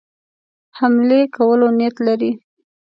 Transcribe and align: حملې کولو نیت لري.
حملې 0.77 1.21
کولو 1.35 1.67
نیت 1.77 1.95
لري. 2.07 2.31